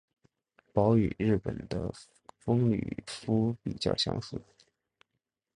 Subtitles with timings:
[0.73, 1.93] 褓与日本的
[2.39, 4.41] 风吕敷比较相似。